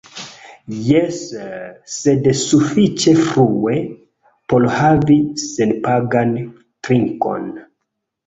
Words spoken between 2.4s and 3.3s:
sufiĉe